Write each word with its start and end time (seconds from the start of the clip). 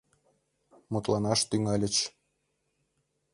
Мутланаш 0.91 1.39
тӱҥальыч. 1.49 1.95